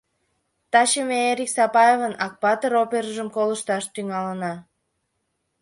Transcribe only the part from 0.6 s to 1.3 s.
—Таче ме